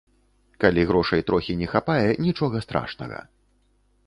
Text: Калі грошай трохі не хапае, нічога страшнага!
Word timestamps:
Калі 0.63 0.85
грошай 0.91 1.21
трохі 1.27 1.57
не 1.61 1.69
хапае, 1.75 2.09
нічога 2.27 2.57
страшнага! 2.67 3.23